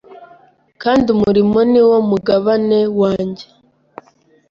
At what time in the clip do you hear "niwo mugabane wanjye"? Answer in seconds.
1.71-3.45